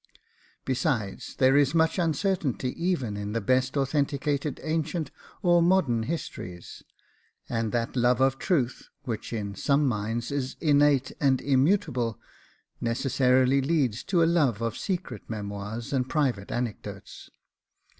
Besides, 0.65 1.35
there 1.35 1.55
is 1.55 1.75
much 1.75 1.99
uncertainty 1.99 2.69
even 2.83 3.15
in 3.15 3.33
the 3.33 3.39
best 3.39 3.77
authenticated 3.77 4.59
ancient 4.63 5.11
or 5.43 5.61
modern 5.61 6.01
histories; 6.01 6.81
and 7.47 7.71
that 7.71 7.95
love 7.95 8.19
of 8.19 8.39
truth, 8.39 8.89
which 9.03 9.31
in 9.31 9.53
some 9.53 9.85
minds 9.85 10.31
is 10.31 10.55
innate 10.59 11.11
and 11.21 11.39
immutable, 11.39 12.19
necessarily 12.81 13.61
leads 13.61 14.03
to 14.05 14.23
a 14.23 14.25
love 14.25 14.59
of 14.59 14.75
secret 14.75 15.21
memoirs 15.29 15.93
and 15.93 16.09
private 16.09 16.51
anecdotes. 16.51 17.29